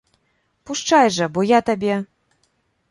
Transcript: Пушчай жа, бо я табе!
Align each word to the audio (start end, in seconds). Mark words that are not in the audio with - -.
Пушчай 0.65 1.11
жа, 1.19 1.29
бо 1.37 1.47
я 1.49 1.59
табе! 1.69 1.95